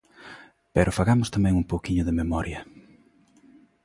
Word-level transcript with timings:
Pero 0.75 0.95
fagamos 0.97 1.29
tamén 1.35 1.57
un 1.61 1.65
pouquiño 1.71 2.03
de 2.05 2.17
memoria. 2.21 2.59